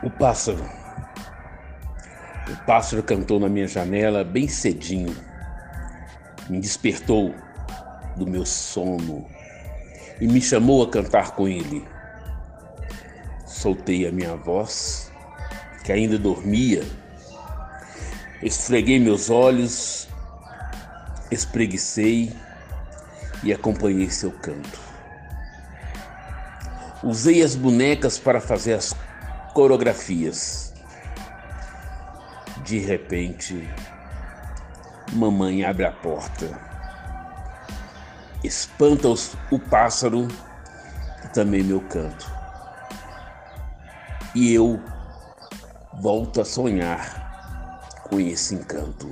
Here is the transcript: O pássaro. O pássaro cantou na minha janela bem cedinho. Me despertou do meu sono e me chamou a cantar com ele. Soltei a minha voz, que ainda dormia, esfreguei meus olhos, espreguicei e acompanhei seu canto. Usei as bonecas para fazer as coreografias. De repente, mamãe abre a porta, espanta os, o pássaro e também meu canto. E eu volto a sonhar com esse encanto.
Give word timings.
O 0.00 0.08
pássaro. 0.08 0.64
O 2.48 2.56
pássaro 2.64 3.02
cantou 3.02 3.40
na 3.40 3.48
minha 3.48 3.66
janela 3.66 4.22
bem 4.22 4.46
cedinho. 4.46 5.14
Me 6.48 6.60
despertou 6.60 7.34
do 8.16 8.24
meu 8.24 8.46
sono 8.46 9.26
e 10.20 10.28
me 10.28 10.40
chamou 10.40 10.84
a 10.84 10.88
cantar 10.88 11.32
com 11.32 11.48
ele. 11.48 11.84
Soltei 13.44 14.06
a 14.06 14.12
minha 14.12 14.36
voz, 14.36 15.10
que 15.82 15.90
ainda 15.90 16.16
dormia, 16.16 16.84
esfreguei 18.40 19.00
meus 19.00 19.30
olhos, 19.30 20.08
espreguicei 21.28 22.32
e 23.42 23.52
acompanhei 23.52 24.08
seu 24.10 24.30
canto. 24.30 24.78
Usei 27.02 27.42
as 27.42 27.56
bonecas 27.56 28.16
para 28.16 28.40
fazer 28.40 28.74
as 28.74 28.94
coreografias. 29.54 30.72
De 32.64 32.78
repente, 32.78 33.68
mamãe 35.12 35.64
abre 35.64 35.86
a 35.86 35.92
porta, 35.92 36.60
espanta 38.44 39.08
os, 39.08 39.34
o 39.50 39.58
pássaro 39.58 40.28
e 41.24 41.28
também 41.28 41.62
meu 41.62 41.80
canto. 41.80 42.30
E 44.34 44.52
eu 44.52 44.80
volto 46.00 46.40
a 46.40 46.44
sonhar 46.44 48.00
com 48.08 48.20
esse 48.20 48.54
encanto. 48.54 49.08